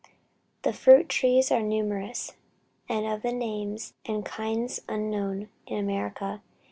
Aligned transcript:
The 0.63 0.73
fruit 0.73 1.07
trees 1.09 1.51
are 1.51 1.61
numerous, 1.61 2.33
and 2.89 3.05
of 3.05 3.23
names 3.23 3.93
and 4.03 4.25
kinds 4.25 4.81
unknown 4.89 5.49
in 5.67 5.77
America. 5.77 6.41